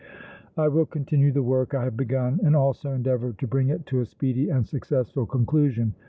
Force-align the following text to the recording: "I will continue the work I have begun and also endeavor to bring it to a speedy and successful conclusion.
"I 0.57 0.67
will 0.67 0.87
continue 0.87 1.31
the 1.31 1.43
work 1.43 1.75
I 1.75 1.83
have 1.83 1.95
begun 1.95 2.39
and 2.43 2.55
also 2.55 2.91
endeavor 2.91 3.33
to 3.33 3.45
bring 3.45 3.69
it 3.69 3.85
to 3.85 3.99
a 3.99 4.05
speedy 4.07 4.49
and 4.49 4.65
successful 4.65 5.27
conclusion. 5.27 5.93